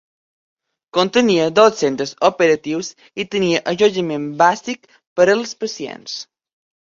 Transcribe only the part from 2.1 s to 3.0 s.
operatius